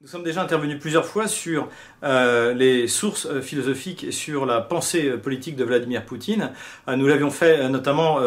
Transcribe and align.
Nous 0.00 0.06
sommes 0.06 0.22
déjà 0.22 0.42
intervenus 0.42 0.78
plusieurs 0.78 1.04
fois 1.04 1.26
sur 1.26 1.68
euh, 2.04 2.54
les 2.54 2.86
sources 2.86 3.26
euh, 3.26 3.42
philosophiques 3.42 4.04
et 4.04 4.12
sur 4.12 4.46
la 4.46 4.60
pensée 4.60 5.08
euh, 5.08 5.16
politique 5.16 5.56
de 5.56 5.64
Vladimir 5.64 6.04
Poutine. 6.04 6.52
nous 6.86 7.08
l'avions 7.08 7.30
fait 7.30 7.68
notamment 7.68 8.20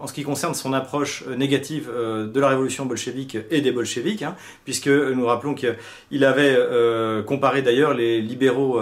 en 0.00 0.06
ce 0.08 0.12
qui 0.12 0.24
concerne 0.24 0.52
son 0.52 0.72
approche 0.72 1.24
négative 1.28 1.88
de 1.88 2.40
la 2.40 2.48
révolution 2.48 2.86
bolchevique 2.86 3.38
et 3.50 3.60
des 3.60 3.70
bolcheviks, 3.70 4.22
hein, 4.22 4.34
puisque 4.64 4.88
nous 4.88 5.24
rappelons 5.24 5.54
qu'il 5.54 6.24
avait 6.24 6.58
comparé 7.24 7.62
d'ailleurs 7.62 7.94
les 7.94 8.20
libéraux, 8.20 8.80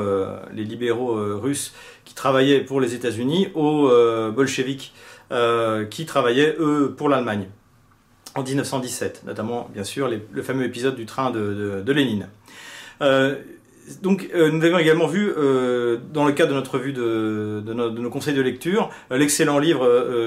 les 0.52 0.65
libéraux 0.65 1.15
russes 1.38 1.75
qui 2.05 2.15
travaillaient 2.15 2.61
pour 2.61 2.80
les 2.80 2.95
États-Unis 2.95 3.49
aux 3.55 3.88
bolcheviks 4.33 4.93
qui 5.91 6.07
travaillaient 6.07 6.57
eux 6.59 6.95
pour 6.97 7.09
l'Allemagne 7.09 7.49
en 8.34 8.43
1917, 8.43 9.23
notamment 9.27 9.69
bien 9.73 9.84
sûr 9.84 10.09
le 10.09 10.43
fameux 10.43 10.65
épisode 10.65 10.97
du 10.97 11.07
train 11.07 11.30
de, 11.30 11.93
Lénine. 11.93 12.29
Euh, 13.02 13.37
donc 14.02 14.29
euh, 14.34 14.51
nous 14.51 14.65
avons 14.65 14.79
également 14.79 15.07
vu, 15.07 15.33
euh, 15.37 15.98
dans 16.12 16.25
le 16.25 16.33
cadre 16.33 16.51
de 16.51 16.57
notre 16.57 16.74
revue 16.74 16.93
de, 16.93 17.62
nos, 17.73 18.11
conseils 18.11 18.35
de 18.35 18.43
lecture, 18.43 18.91
l'excellent 19.11 19.59
livre 19.59 19.87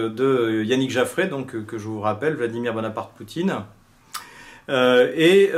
de 0.10 0.64
Yannick 0.64 0.92
Jaffray, 0.92 1.28
donc, 1.28 1.66
que 1.66 1.78
je 1.78 1.88
vous 1.88 2.02
rappelle, 2.02 2.36
Vladimir 2.36 2.74
Bonaparte 2.74 3.16
Poutine. 3.16 3.64
Et 4.70 5.52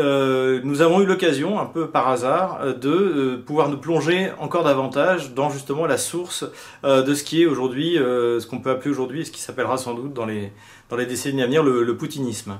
nous 0.63 0.81
avons 0.81 1.01
eu 1.01 1.05
l'occasion, 1.05 1.59
un 1.59 1.65
peu 1.65 1.87
par 1.87 2.07
hasard, 2.09 2.75
de 2.75 3.41
pouvoir 3.45 3.69
nous 3.69 3.77
plonger 3.77 4.29
encore 4.39 4.63
davantage 4.63 5.33
dans 5.33 5.49
justement 5.49 5.85
la 5.85 5.97
source 5.97 6.45
de 6.83 7.13
ce 7.13 7.23
qui 7.23 7.43
est 7.43 7.45
aujourd'hui, 7.45 7.95
ce 7.95 8.45
qu'on 8.47 8.59
peut 8.59 8.71
appeler 8.71 8.91
aujourd'hui, 8.91 9.25
ce 9.25 9.31
qui 9.31 9.41
s'appellera 9.41 9.77
sans 9.77 9.93
doute 9.93 10.13
dans 10.13 10.25
les, 10.25 10.51
dans 10.89 10.95
les 10.95 11.05
décennies 11.05 11.41
à 11.41 11.45
venir 11.45 11.63
le, 11.63 11.97
poutinisme. 11.97 12.59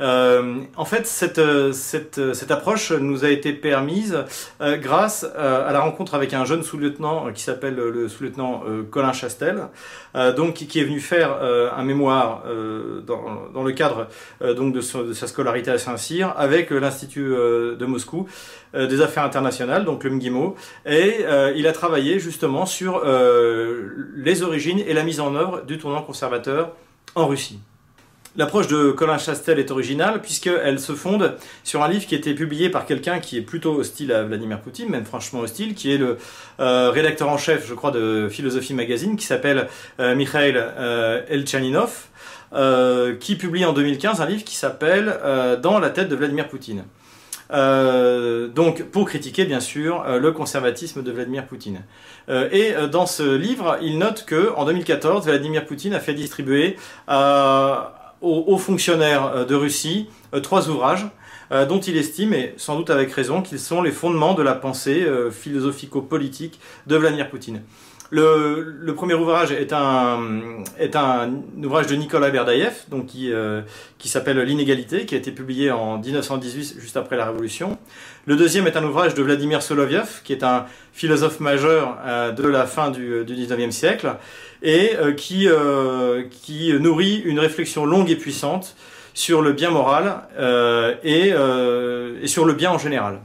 Euh, 0.00 0.60
en 0.76 0.84
fait, 0.84 1.06
cette, 1.06 1.40
cette, 1.72 2.34
cette, 2.34 2.50
approche 2.50 2.92
nous 2.92 3.24
a 3.24 3.30
été 3.30 3.52
permise 3.52 4.24
euh, 4.60 4.76
grâce 4.76 5.26
euh, 5.36 5.68
à 5.68 5.72
la 5.72 5.80
rencontre 5.80 6.14
avec 6.14 6.32
un 6.32 6.44
jeune 6.44 6.62
sous-lieutenant 6.62 7.30
qui 7.32 7.42
s'appelle 7.42 7.74
le 7.74 8.08
sous-lieutenant 8.08 8.62
Colin 8.90 9.12
Chastel, 9.12 9.68
donc 10.36 10.54
qui 10.54 10.80
est 10.80 10.84
venu 10.84 11.00
faire 11.00 11.40
un 11.40 11.82
mémoire 11.82 12.44
dans, 13.06 13.62
le 13.62 13.72
cadre 13.72 14.08
donc 14.40 14.72
de, 14.72 14.80
de, 15.02 15.12
sa 15.12 15.26
scolarité 15.26 15.70
à 15.70 15.78
Saint-Cyr 15.78 16.34
avec 16.36 16.70
l'Institut 16.70 17.30
de 17.30 17.86
Moscou 17.86 18.28
des 18.74 19.00
affaires 19.00 19.24
internationales, 19.24 19.84
donc 19.84 20.04
le 20.04 20.10
MGIMO, 20.10 20.56
et 20.86 21.24
il 21.54 21.66
a 21.66 21.72
travaillé 21.72 22.18
justement 22.18 22.66
sur 22.66 23.04
les 24.16 24.42
origines 24.42 24.80
et 24.86 24.94
la 24.94 25.02
mise 25.02 25.20
en 25.20 25.34
œuvre 25.34 25.62
du 25.62 25.78
tournant 25.78 26.02
conservateur 26.02 26.72
en 27.14 27.26
Russie. 27.26 27.60
L'approche 28.36 28.68
de 28.68 28.92
Colin 28.92 29.18
Chastel 29.18 29.58
est 29.58 29.72
originale 29.72 30.20
puisqu'elle 30.20 30.78
se 30.78 30.92
fonde 30.92 31.34
sur 31.64 31.82
un 31.82 31.88
livre 31.88 32.06
qui 32.06 32.14
a 32.14 32.18
été 32.18 32.32
publié 32.32 32.70
par 32.70 32.86
quelqu'un 32.86 33.18
qui 33.18 33.36
est 33.36 33.42
plutôt 33.42 33.74
hostile 33.74 34.12
à 34.12 34.22
Vladimir 34.22 34.60
Poutine, 34.60 34.88
même 34.88 35.04
franchement 35.04 35.40
hostile, 35.40 35.74
qui 35.74 35.92
est 35.92 35.98
le 35.98 36.16
euh, 36.60 36.90
rédacteur 36.90 37.28
en 37.28 37.38
chef, 37.38 37.66
je 37.66 37.74
crois, 37.74 37.90
de 37.90 38.28
Philosophie 38.30 38.72
Magazine, 38.72 39.16
qui 39.16 39.26
s'appelle 39.26 39.66
euh, 39.98 40.14
Mikhail 40.14 40.54
euh, 40.56 41.22
Elchaninov, 41.28 42.06
qui 43.18 43.34
publie 43.34 43.64
en 43.64 43.72
2015 43.72 44.20
un 44.20 44.26
livre 44.26 44.44
qui 44.44 44.54
s'appelle 44.54 45.18
Dans 45.62 45.78
la 45.80 45.90
tête 45.90 46.08
de 46.08 46.16
Vladimir 46.16 46.48
Poutine. 46.48 46.84
Euh, 47.52 48.46
donc 48.48 48.84
pour 48.84 49.08
critiquer 49.08 49.44
bien 49.44 49.58
sûr 49.60 50.04
euh, 50.06 50.20
le 50.20 50.30
conservatisme 50.30 51.02
de 51.02 51.10
Vladimir 51.10 51.46
Poutine. 51.46 51.82
Euh, 52.28 52.48
et 52.52 52.74
dans 52.88 53.06
ce 53.06 53.34
livre, 53.34 53.78
il 53.82 53.98
note 53.98 54.24
que 54.24 54.52
en 54.56 54.64
2014, 54.64 55.26
Vladimir 55.26 55.66
Poutine 55.66 55.94
a 55.94 56.00
fait 56.00 56.14
distribuer 56.14 56.76
aux, 58.20 58.58
fonctionnaires 58.58 59.46
de 59.46 59.54
Russie 59.54 60.08
trois 60.42 60.68
ouvrages 60.68 61.06
dont 61.50 61.80
il 61.80 61.96
estime, 61.96 62.32
et 62.32 62.54
sans 62.58 62.76
doute 62.76 62.90
avec 62.90 63.10
raison, 63.12 63.42
qu'ils 63.42 63.58
sont 63.58 63.82
les 63.82 63.90
fondements 63.90 64.34
de 64.34 64.42
la 64.42 64.54
pensée 64.54 65.04
philosophico-politique 65.32 66.60
de 66.86 66.96
Vladimir 66.96 67.28
Poutine. 67.28 67.62
Le, 68.12 68.92
premier 68.96 69.14
ouvrage 69.14 69.52
est 69.52 69.72
un, 69.72 71.30
ouvrage 71.62 71.86
de 71.86 71.94
Nicolas 71.94 72.30
Berdaïev, 72.30 72.74
donc 72.88 73.06
qui, 73.06 73.32
euh, 73.32 73.62
s'appelle 74.04 74.40
L'inégalité, 74.40 75.06
qui 75.06 75.14
a 75.14 75.18
été 75.18 75.30
publié 75.30 75.70
en 75.70 75.98
1918, 75.98 76.76
juste 76.80 76.96
après 76.96 77.16
la 77.16 77.26
Révolution. 77.26 77.78
Le 78.26 78.34
deuxième 78.34 78.66
est 78.66 78.76
un 78.76 78.84
ouvrage 78.84 79.14
de 79.14 79.22
Vladimir 79.22 79.62
Soloviev, 79.62 80.22
qui 80.24 80.32
est 80.32 80.42
un 80.42 80.66
philosophe 80.92 81.38
majeur 81.38 81.98
euh, 82.04 82.32
de 82.32 82.46
la 82.46 82.66
fin 82.66 82.90
du, 82.90 83.24
du 83.24 83.34
19e 83.34 83.70
siècle, 83.70 84.16
et 84.62 84.96
euh, 84.96 85.12
qui, 85.12 85.48
qui 86.30 86.72
nourrit 86.80 87.22
une 87.24 87.38
réflexion 87.38 87.86
longue 87.86 88.10
et 88.10 88.16
puissante 88.16 88.74
sur 89.14 89.40
le 89.40 89.52
bien 89.52 89.70
moral 89.70 90.22
et, 91.02 91.30
et 91.30 92.26
sur 92.26 92.44
le 92.44 92.52
bien 92.54 92.70
en 92.70 92.78
général. 92.78 93.20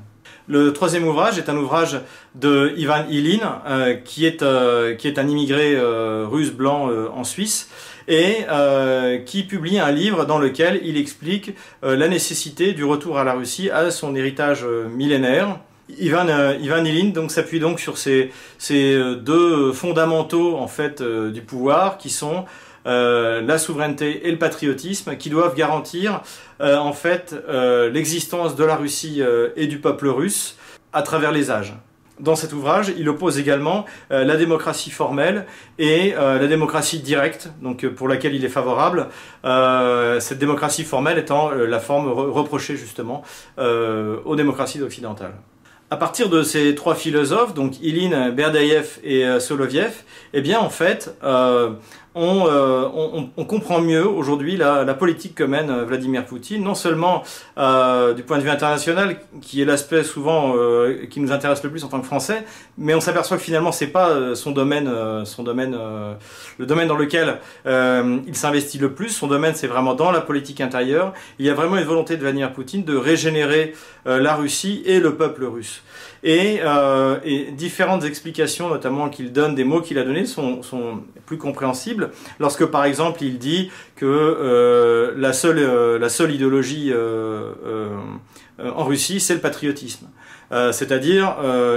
Le 0.48 0.74
troisième 0.74 1.08
ouvrage 1.08 1.40
est 1.40 1.50
un 1.50 1.58
ouvrage 1.58 2.00
de 2.36 2.74
Ivan 2.78 3.06
Ilin, 3.10 3.62
euh, 3.68 3.96
qui, 3.96 4.28
est, 4.28 4.44
euh, 4.44 4.94
qui 4.94 5.08
est 5.08 5.18
un 5.18 5.28
immigré 5.28 5.76
euh, 5.76 6.28
russe 6.30 6.52
blanc 6.52 6.90
en 7.16 7.24
Suisse, 7.24 7.70
et 8.08 8.46
qui 9.26 9.44
publie 9.44 9.80
un 9.80 9.92
livre 9.92 10.26
dans 10.26 10.38
lequel 10.38 10.80
il 10.84 10.96
explique 10.96 11.56
la 11.82 12.08
nécessité 12.08 12.74
du 12.74 12.84
retour 12.84 13.18
à 13.18 13.24
la 13.24 13.34
Russie, 13.34 13.72
à 13.72 13.90
son 13.90 14.16
héritage 14.16 14.64
millénaire. 14.64 15.58
Ivan, 15.98 16.28
Ivan 16.62 16.86
Ilin 16.86 17.10
donc 17.10 17.32
s'appuie 17.32 17.60
donc 17.60 17.80
sur 17.80 17.98
ces, 17.98 18.30
ces 18.60 18.96
deux 19.16 19.72
fondamentaux 19.74 20.56
en 20.56 20.68
fait 20.68 21.02
du 21.02 21.42
pouvoir 21.42 21.98
qui 21.98 22.12
sont 22.12 22.46
euh, 22.86 23.42
la 23.42 23.58
souveraineté 23.58 24.28
et 24.28 24.32
le 24.32 24.38
patriotisme 24.38 25.18
qui 25.18 25.30
doivent 25.30 25.56
garantir 25.56 26.22
euh, 26.62 26.78
en 26.78 26.94
fait 26.94 27.36
euh, 27.50 27.90
l'existence 27.90 28.56
de 28.56 28.64
la 28.64 28.76
Russie 28.76 29.22
et 29.56 29.68
du 29.68 29.80
peuple 29.80 30.08
russe 30.08 30.58
à 30.94 31.02
travers 31.02 31.32
les 31.32 31.52
âges. 31.52 31.74
Dans 32.20 32.36
cet 32.36 32.54
ouvrage, 32.54 32.94
il 32.98 33.10
oppose 33.10 33.40
également 33.40 33.84
la 34.10 34.38
démocratie 34.38 34.90
formelle 34.90 35.46
et 35.78 36.14
la 36.14 36.48
démocratie 36.48 37.00
directe, 37.00 37.50
donc 37.62 37.86
pour 37.88 38.08
laquelle 38.08 38.34
il 38.34 38.46
est 38.46 38.50
favorable. 38.50 39.10
cette 39.44 40.40
démocratie 40.40 40.86
formelle 40.86 41.18
étant 41.18 41.50
la 41.50 41.80
forme 41.82 42.08
reprochée 42.08 42.78
justement 42.78 43.24
aux 43.58 44.36
démocraties 44.38 44.82
occidentales. 44.82 45.34
À 45.92 45.98
partir 45.98 46.30
de 46.30 46.42
ces 46.42 46.74
trois 46.74 46.96
philosophes, 46.96 47.54
donc 47.54 47.82
Ilin, 47.82 48.30
Berdaïev 48.30 49.00
et 49.04 49.40
Soloviev, 49.42 50.04
eh 50.34 50.42
bien 50.42 50.60
en 50.60 50.70
fait, 50.70 51.14
on, 52.16 53.46
comprend 53.46 53.82
mieux 53.82 54.08
aujourd'hui 54.08 54.58
la, 54.58 54.94
politique 54.94 55.36
que 55.36 55.44
mène 55.44 55.70
euh, 55.70 55.84
Vladimir 55.84 56.26
Poutine, 56.26 56.64
non 56.64 56.76
seulement 56.76 57.24
euh, 57.58 58.14
du 58.14 58.24
point 58.24 58.38
de 58.38 58.44
vue 58.44 58.50
international, 58.50 59.18
qui 59.42 59.62
est 59.62 59.66
l'aspect 59.66 60.04
souvent 60.04 60.54
qui 61.10 61.20
nous 61.20 61.32
intéresse 61.32 61.64
le 61.64 61.70
plus 61.70 61.84
en 61.84 61.88
tant 61.88 62.00
que 62.00 62.06
Français, 62.06 62.46
mais 62.78 62.94
on 62.94 63.02
s'aperçoit 63.02 63.38
que 63.38 63.44
finalement 63.44 63.72
c'est 63.72 63.88
pas 63.88 64.36
son 64.36 64.52
domaine, 64.52 64.90
son 65.26 65.44
domaine, 65.44 65.78
le 66.58 66.66
domaine 66.66 66.88
dans 66.88 66.98
lequel 66.98 67.40
il 67.66 68.36
s'investit 68.36 68.78
le 68.78 68.94
plus. 68.94 69.10
Son 69.10 69.28
domaine, 69.28 69.54
c'est 69.56 69.68
vraiment 69.68 69.94
dans 69.94 70.12
la 70.12 70.22
politique 70.22 70.62
intérieure. 70.62 71.14
Il 71.40 71.46
y 71.46 71.50
a 71.50 71.54
vraiment 71.54 71.78
une 71.78 71.84
volonté 71.84 72.16
de 72.16 72.22
Vladimir 72.22 72.54
Poutine 72.54 72.84
de 72.84 72.96
régénérer 72.96 73.74
la 74.06 74.36
Russie 74.36 74.84
et 74.86 75.00
le 75.00 75.16
peuple 75.16 75.46
russe. 75.46 75.84
Et, 76.24 76.62
différentes 77.52 78.04
explications, 78.04 78.70
notamment 78.70 79.10
qu'il 79.10 79.32
donne 79.32 79.56
des 79.56 79.64
mots 79.64 79.82
qu'il 79.82 79.98
a 80.00 80.04
donnés, 80.04 80.26
sont 80.26 80.62
plus 81.26 81.38
compréhensibles. 81.38 82.05
Lorsque 82.40 82.66
par 82.66 82.86
exemple 82.86 83.24
il 83.24 83.38
dit 83.38 83.72
que 83.96 84.06
euh, 84.06 85.14
la, 85.18 85.34
seule, 85.34 85.60
euh, 85.60 86.00
la 86.00 86.10
seule 86.10 86.34
idéologie 86.34 86.92
euh, 86.94 87.90
en 88.60 88.84
Russie 88.84 89.20
c'est 89.20 89.34
le 89.34 89.42
patriotisme. 89.42 90.08
C'est-à-dire 90.72 91.36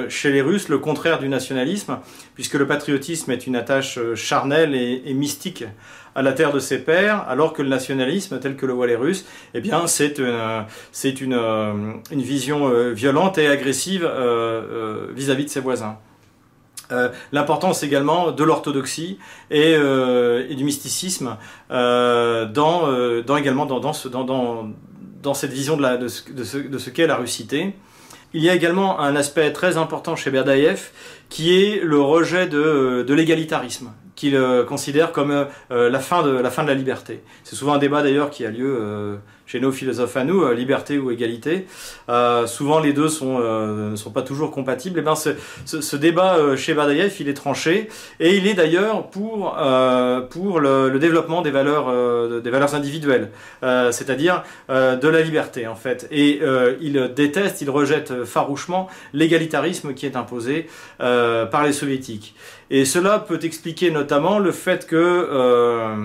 chez 0.08 0.30
les 0.30 0.42
Russes 0.42 0.68
le 0.68 0.78
contraire 0.78 1.18
du 1.18 1.28
nationalisme, 1.28 1.98
puisque 2.34 2.54
le 2.54 2.66
patriotisme 2.66 3.32
est 3.32 3.46
une 3.46 3.56
attache 3.56 3.98
charnelle 4.14 4.74
et, 4.74 5.14
mystique 5.14 5.64
à 6.14 6.22
la 6.22 6.32
terre 6.32 6.52
de 6.52 6.60
ses 6.60 6.78
pères, 6.78 7.24
alors 7.28 7.54
que 7.54 7.62
le 7.62 7.70
nationalisme, 7.70 8.38
tel 8.38 8.56
que 8.56 8.66
le 8.66 8.74
voient 8.74 8.86
les 8.86 8.94
Russes, 8.94 9.24
eh 9.54 9.60
bien, 9.60 9.86
c'est 9.86 10.18
une, 10.18 11.40
vision 12.12 12.92
violente 12.92 13.38
et 13.38 13.48
agressive 13.48 14.02
vis-à-vis 15.16 15.44
-vis 15.44 15.46
de 15.46 15.50
ses 15.50 15.60
voisins. 15.60 15.98
Euh, 16.90 17.10
l'importance 17.32 17.82
également 17.82 18.32
de 18.32 18.44
l'orthodoxie 18.44 19.18
et, 19.50 19.74
euh, 19.76 20.46
et, 20.48 20.54
du 20.54 20.64
mysticisme 20.64 21.36
euh, 21.70 22.46
dans, 22.46 22.88
euh, 22.88 23.22
dans, 23.22 23.36
également 23.36 23.66
dans, 23.66 23.78
dans, 23.78 23.92
ce, 23.92 24.08
dans, 24.08 25.34
cette 25.34 25.52
vision 25.52 25.76
de, 25.76 25.82
la, 25.82 25.98
de 25.98 26.08
ce, 26.08 26.30
de 26.32 26.78
ce, 26.78 26.88
qu'est 26.88 27.06
la 27.06 27.16
russité. 27.16 27.74
Il 28.32 28.42
y 28.42 28.48
a 28.48 28.54
également 28.54 29.00
un 29.00 29.16
aspect 29.16 29.52
très 29.52 29.76
important 29.76 30.16
chez 30.16 30.30
Berdaïev 30.30 30.90
qui 31.28 31.62
est 31.62 31.82
le 31.82 32.00
rejet 32.00 32.46
de, 32.46 33.04
de 33.06 33.14
l'égalitarisme, 33.14 33.92
qu'il 34.16 34.38
considère 34.66 35.12
comme 35.12 35.46
la, 35.70 36.00
fin 36.00 36.22
de, 36.22 36.30
la 36.30 36.50
fin 36.50 36.62
de 36.62 36.68
la 36.68 36.74
liberté. 36.74 37.22
C'est 37.44 37.56
souvent 37.56 37.74
un 37.74 37.78
débat 37.78 38.02
d'ailleurs 38.02 38.30
qui 38.30 38.46
a 38.46 38.50
lieu 38.50 39.18
chez 39.48 39.58
nos 39.58 39.72
philosophes 39.72 40.16
à 40.16 40.22
nous, 40.22 40.48
liberté 40.52 40.98
ou 40.98 41.10
égalité. 41.10 41.66
souvent 42.46 42.78
les 42.78 42.92
deux 42.92 43.08
sont 43.08 43.38
ne 43.40 43.96
sont 43.96 44.10
pas 44.10 44.22
toujours 44.22 44.52
compatibles. 44.52 44.98
Et 44.98 45.02
eh 45.02 45.04
ben 45.04 45.16
ce, 45.16 45.30
ce, 45.64 45.96
débat 45.96 46.56
chez 46.56 46.74
Badaïev, 46.74 47.12
il 47.18 47.28
est 47.28 47.34
tranché 47.34 47.88
et 48.20 48.36
il 48.36 48.46
est 48.46 48.54
d'ailleurs 48.54 49.08
pour 49.08 49.56
pour 50.30 50.60
le, 50.60 50.98
développement 50.98 51.42
des 51.42 51.50
valeurs 51.50 52.40
des 52.42 52.50
valeurs 52.50 52.74
individuelles, 52.74 53.30
c'est-à-dire 53.62 54.44
de 54.68 55.08
la 55.08 55.20
liberté 55.22 55.66
en 55.66 55.76
fait. 55.76 56.06
Et 56.10 56.40
il 56.80 57.12
déteste, 57.16 57.62
il 57.62 57.70
rejette 57.70 58.24
farouchement 58.24 58.88
l'égalitarisme 59.12 59.94
qui 59.94 60.06
est 60.06 60.16
imposé 60.16 60.68
par 60.98 61.64
les 61.64 61.72
soviétiques. 61.72 62.34
Et 62.70 62.84
cela 62.84 63.18
peut 63.18 63.38
expliquer 63.42 63.90
notamment 63.90 64.38
le 64.38 64.52
fait 64.52 64.86
que, 64.86 64.96
euh, 64.96 65.96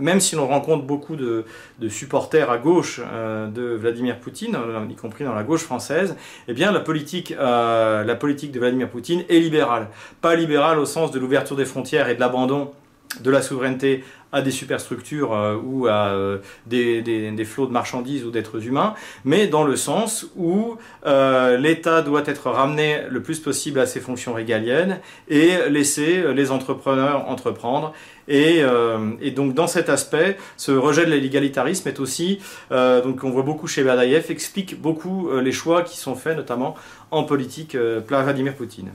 même 0.00 0.20
si 0.20 0.36
l'on 0.36 0.46
rencontre 0.46 0.84
beaucoup 0.84 1.16
de, 1.16 1.44
supporters 1.88 2.50
à 2.50 2.58
gauche 2.58 3.00
euh, 3.04 3.46
de 3.46 3.74
Vladimir 3.74 4.18
Poutine, 4.18 4.56
euh, 4.56 4.84
y 4.88 4.94
compris 4.94 5.24
dans 5.24 5.34
la 5.34 5.42
gauche 5.42 5.62
française, 5.62 6.16
eh 6.48 6.52
bien 6.52 6.72
la 6.72 6.80
politique, 6.80 7.34
de 7.34 8.58
Vladimir 8.58 8.88
Poutine 8.88 9.24
est 9.28 9.38
libérale. 9.38 9.88
Pas 10.20 10.34
libérale 10.34 10.78
au 10.78 10.86
sens 10.86 11.10
de 11.10 11.18
l'ouverture 11.18 11.56
des 11.56 11.64
frontières 11.64 12.08
et 12.08 12.14
de 12.14 12.20
l'abandon 12.20 12.72
de 13.20 13.30
la 13.30 13.42
souveraineté 13.42 14.04
à 14.32 14.42
des 14.42 14.50
superstructures 14.50 15.34
euh, 15.34 15.56
ou 15.56 15.86
à 15.86 16.08
euh, 16.08 16.38
des, 16.66 17.44
flots 17.44 17.66
de 17.66 17.72
marchandises 17.72 18.24
ou 18.24 18.30
d'êtres 18.30 18.66
humains, 18.66 18.94
mais 19.24 19.46
dans 19.46 19.64
le 19.64 19.76
sens 19.76 20.26
où 20.36 20.76
euh, 21.06 21.56
l'État 21.56 22.02
doit 22.02 22.22
être 22.26 22.50
ramené 22.50 23.00
le 23.08 23.22
plus 23.22 23.40
possible 23.40 23.80
à 23.80 23.86
ses 23.86 24.00
fonctions 24.00 24.34
régaliennes 24.34 25.00
et 25.28 25.52
laisser 25.70 26.34
les 26.34 26.50
entrepreneurs 26.50 27.28
entreprendre. 27.28 27.94
Et, 28.28 28.62
et 29.20 29.30
donc 29.30 29.54
dans 29.54 29.66
cet 29.66 29.88
aspect, 29.88 30.36
ce 30.56 30.70
rejet 30.72 31.06
de 31.06 31.10
l'égalitarisme 31.10 31.88
est 31.88 31.98
aussi, 31.98 32.40
donc 32.70 33.24
on 33.24 33.30
voit 33.30 33.42
beaucoup 33.42 33.66
chez 33.66 33.82
Badaïev, 33.82 34.26
explique 34.30 34.80
beaucoup 34.80 35.30
les 35.40 35.52
choix 35.52 35.82
qui 35.82 35.96
sont 35.96 36.14
faits 36.14 36.36
notamment 36.36 36.74
en 37.10 37.24
politique 37.24 37.76
par 38.06 38.24
Vladimir 38.24 38.54
Poutine. 38.54 38.90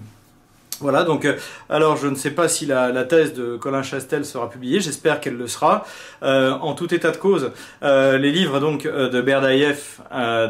Voilà, 0.79 1.03
donc, 1.03 1.25
euh, 1.25 1.37
alors 1.69 1.97
je 1.97 2.07
ne 2.07 2.15
sais 2.15 2.31
pas 2.31 2.47
si 2.47 2.65
la, 2.65 3.03
thèse 3.03 3.33
de 3.33 3.57
Colin 3.57 3.83
Chastel 3.83 4.25
sera 4.25 4.49
publiée, 4.49 4.79
j'espère 4.79 5.21
qu'elle 5.21 5.37
le 5.37 5.47
sera. 5.47 5.85
Euh, 6.23 6.51
en 6.51 6.73
tout 6.73 6.93
état 6.93 7.11
de 7.11 7.17
cause, 7.17 7.51
euh, 7.83 8.17
les 8.17 8.31
livres 8.31 8.59
donc 8.59 8.83
de 8.85 9.21
Berdaïev, 9.21 9.99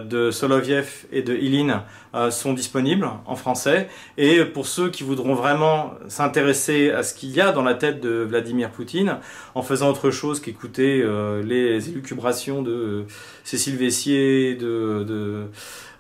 de 0.06 0.32
Soloviev 0.32 1.06
et 1.12 1.22
de 1.22 1.36
Ilin 1.36 1.84
sont 2.30 2.54
disponibles 2.54 3.10
en 3.26 3.36
français. 3.36 3.90
Et 4.18 4.46
pour 4.46 4.68
ceux 4.68 4.90
qui 4.90 5.04
voudront 5.04 5.34
vraiment 5.34 5.94
s'intéresser 6.08 6.92
à 6.92 7.02
ce 7.02 7.16
qu'il 7.16 7.32
y 7.32 7.42
a 7.42 7.52
dans 7.52 7.64
la 7.64 7.74
tête 7.74 8.02
de 8.02 8.24
Vladimir 8.24 8.70
Poutine, 8.70 9.18
en 9.56 9.64
faisant 9.64 9.90
autre 9.90 10.12
chose 10.12 10.40
qu'écouter 10.40 11.04
les 11.44 11.90
élucubrations 11.90 12.62
de 12.62 13.06
Cécile 13.44 13.78
Vessier, 13.78 14.54
de 14.54 15.48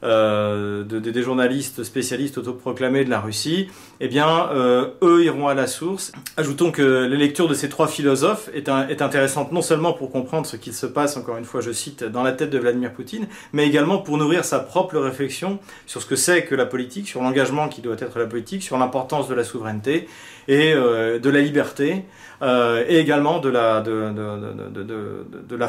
euh, 0.03 0.83
de, 0.83 1.00
des 1.00 1.21
journalistes 1.21 1.83
spécialistes 1.83 2.38
autoproclamés 2.38 3.05
de 3.05 3.09
la 3.09 3.21
Russie, 3.21 3.69
eh 4.01 4.09
bien, 4.09 4.50
euh, 4.51 4.88
eux 5.01 5.23
iront 5.23 5.47
à 5.47 5.53
la 5.53 5.65
source. 5.65 6.11
Ajoutons 6.35 6.71
que 6.71 6.81
la 6.81 7.15
lecture 7.15 7.47
de 7.47 7.53
ces 7.53 7.69
trois 7.69 7.88
philosophes 7.88 8.50
est, 8.53 8.67
intéressante 8.69 9.53
non 9.53 9.61
seulement 9.61 9.94
pour 9.94 10.11
comprendre 10.11 10.45
ce 10.45 10.57
qu'il 10.57 10.73
se 10.73 10.85
passe, 10.85 11.15
encore 11.15 11.38
une 11.38 11.45
fois, 11.45 11.61
je 11.61 11.71
cite, 11.71 12.03
dans 12.03 12.21
la 12.21 12.33
tête 12.33 12.50
de 12.50 12.57
Vladimir 12.57 12.91
Poutine, 12.91 13.27
mais 13.53 13.65
également 13.65 13.97
pour 13.97 14.17
nourrir 14.17 14.44
sa 14.44 14.59
propre 14.59 14.97
réflexion 14.97 15.59
sur 15.85 16.01
ce 16.01 16.06
que 16.06 16.17
c'est 16.17 16.44
que 16.44 16.56
la 16.56 16.65
politique, 16.65 17.07
sur 17.07 17.21
l'engagement 17.21 17.69
qui 17.69 17.79
doit 17.79 17.95
être 17.97 18.19
la 18.19 18.25
politique, 18.25 18.61
sur 18.61 18.77
l'importance 18.77 19.29
de 19.29 19.35
la 19.35 19.45
souveraineté 19.45 20.09
et 20.49 20.73
euh, 20.73 21.17
de 21.17 21.29
la 21.29 21.39
liberté, 21.39 22.03
et 22.41 22.97
également 22.97 23.39
de 23.39 23.47
la, 23.47 23.81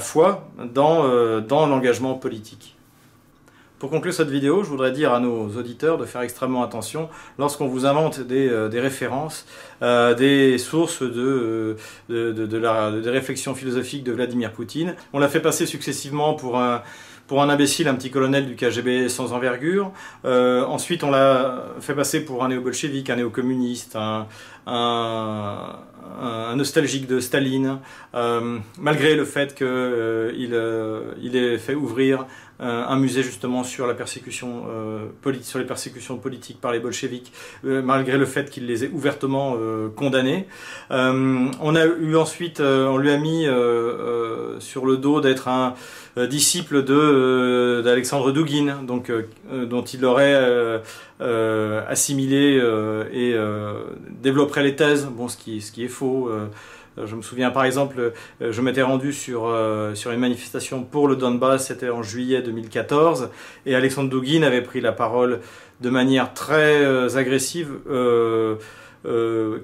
foi 0.00 0.48
dans 0.74 1.66
l'engagement 1.68 2.14
politique. 2.14 2.74
Pour 3.80 3.90
conclure 3.90 4.14
cette 4.14 4.30
vidéo, 4.30 4.62
je 4.62 4.68
voudrais 4.68 4.92
dire 4.92 5.12
à 5.12 5.18
nos 5.18 5.48
auditeurs 5.56 5.98
de 5.98 6.04
faire 6.04 6.20
extrêmement 6.20 6.62
attention 6.62 7.08
lorsqu'on 7.38 7.66
vous 7.66 7.86
invente 7.86 8.20
des, 8.20 8.48
euh, 8.48 8.70
références, 8.72 9.46
euh, 9.82 10.14
des 10.14 10.58
sources 10.58 11.02
de, 11.02 11.76
euh, 12.08 12.32
de, 12.32 13.00
des 13.00 13.10
réflexions 13.10 13.52
philosophiques 13.54 14.04
de 14.04 14.12
Vladimir 14.12 14.52
Poutine. 14.52 14.94
On 15.12 15.18
l'a 15.18 15.28
fait 15.28 15.40
passer 15.40 15.66
successivement 15.66 16.34
pour 16.34 16.56
un, 16.56 16.82
pour 17.26 17.42
un 17.42 17.48
imbécile, 17.48 17.88
un 17.88 17.96
petit 17.96 18.12
colonel 18.12 18.46
du 18.46 18.54
KGB 18.54 19.08
sans 19.08 19.32
envergure. 19.32 19.90
ensuite, 20.24 21.02
on 21.02 21.10
l'a 21.10 21.64
fait 21.80 21.94
passer 21.94 22.24
pour 22.24 22.44
un 22.44 22.48
néo-bolchevique, 22.48 23.10
un 23.10 23.16
néo-communiste, 23.16 23.96
un, 23.96 24.28
un, 24.66 25.76
nostalgique 26.56 27.06
de 27.06 27.20
Staline, 27.20 27.78
malgré 28.78 29.16
le 29.16 29.24
fait 29.24 29.54
qu'il 29.54 30.56
il 31.22 31.36
ait 31.36 31.58
fait 31.58 31.74
ouvrir 31.74 32.26
euh, 32.60 32.84
un 32.86 32.96
musée 32.96 33.24
justement 33.24 33.64
sur 33.64 33.84
la 33.88 33.94
persécution 33.94 34.66
euh, 34.68 35.06
sur 35.42 35.58
les 35.58 35.64
persécutions 35.64 36.18
politiques 36.18 36.60
par 36.60 36.70
les 36.70 36.78
bolcheviks, 36.78 37.32
euh, 37.64 37.82
malgré 37.82 38.16
le 38.16 38.26
fait 38.26 38.48
qu'il 38.48 38.66
les 38.66 38.84
ait 38.84 38.90
ouvertement 38.92 39.56
condamnés. 39.96 40.46
on 40.90 41.76
a 41.76 41.84
eu 41.84 42.16
ensuite, 42.16 42.60
on 42.60 42.96
lui 42.96 43.10
a 43.10 43.18
mis 43.18 43.46
sur 44.60 44.86
le 44.86 44.96
dos 44.96 45.20
d'être 45.20 45.48
un 45.48 45.74
disciple 46.28 46.84
de 46.84 47.82
d'Alexandre 47.84 48.30
Douguin, 48.30 48.82
donc 48.82 49.10
dont 49.52 49.82
il 49.82 50.04
aurait 50.04 50.80
assimilé 51.88 52.62
et 53.12 53.34
les 54.62 54.76
thèses, 54.76 55.06
bon 55.06 55.28
ce 55.28 55.36
qui 55.36 55.60
ce 55.60 55.80
est 55.80 55.88
faux. 55.88 56.30
Euh, 56.98 57.06
je 57.06 57.16
me 57.16 57.22
souviens 57.22 57.50
par 57.50 57.64
exemple, 57.64 58.12
euh, 58.42 58.52
je 58.52 58.60
m'étais 58.60 58.82
rendu 58.82 59.12
sur, 59.12 59.46
euh, 59.46 59.94
sur 59.94 60.10
une 60.10 60.20
manifestation 60.20 60.82
pour 60.82 61.08
le 61.08 61.16
Donbass, 61.16 61.68
c'était 61.68 61.90
en 61.90 62.02
juillet 62.02 62.42
2014, 62.42 63.30
et 63.66 63.74
Alexandre 63.74 64.10
Douguin 64.10 64.42
avait 64.42 64.62
pris 64.62 64.80
la 64.80 64.92
parole 64.92 65.40
de 65.80 65.90
manière 65.90 66.34
très 66.34 67.16
agressive. 67.16 67.70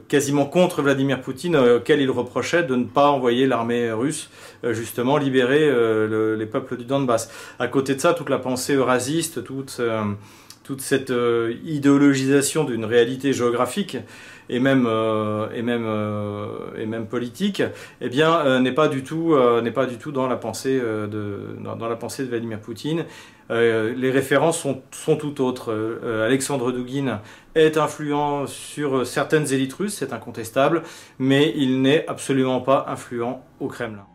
quasiment 0.08 0.44
contre 0.44 0.82
Vladimir 0.82 1.22
Poutine, 1.22 1.56
auquel 1.56 2.00
il 2.02 2.10
reprochait 2.10 2.62
de 2.62 2.76
ne 2.76 2.84
pas 2.84 3.08
envoyer 3.08 3.46
l'armée 3.46 3.90
russe 3.90 4.28
justement 4.64 5.16
libérer 5.16 5.70
les 6.36 6.46
peuples 6.46 6.76
du 6.76 6.84
Donbass. 6.84 7.30
À 7.58 7.68
côté 7.68 7.94
de 7.94 8.00
ça, 8.00 8.12
toute 8.12 8.28
la 8.28 8.38
pensée 8.38 8.74
eurasiste, 8.74 9.42
toute, 9.44 9.80
toute 10.70 10.82
cette 10.82 11.12
idéologisation 11.64 12.62
d'une 12.62 12.84
réalité 12.84 13.32
géographique 13.32 13.96
et 14.50 14.58
même 14.58 14.86
euh, 14.86 15.46
euh, 15.52 17.04
politique, 17.04 17.62
euh, 18.02 18.60
n'est 18.60 18.72
pas 18.72 18.88
du 18.88 19.02
tout 19.02 20.12
dans 20.12 20.28
la 20.28 20.36
pensée 20.36 20.80
pensée 21.98 22.24
de 22.24 22.28
Vladimir 22.28 22.60
Poutine. 22.60 23.04
les 23.48 24.10
références 24.10 24.60
sont, 24.60 24.82
sont 24.90 25.16
tout 25.16 25.40
autres. 25.40 25.72
Alexandre 26.26 26.72
Douguin 26.72 27.20
est 27.54 27.76
influent 27.76 28.46
sur 28.46 29.06
certaines 29.06 29.52
élites 29.52 29.74
russes, 29.74 29.94
c'est 29.94 30.12
incontestable, 30.12 30.82
mais 31.18 31.52
il 31.56 31.82
n'est 31.82 32.06
absolument 32.06 32.60
pas 32.60 32.86
influent 32.88 33.42
au 33.60 33.68
Kremlin. 33.68 34.06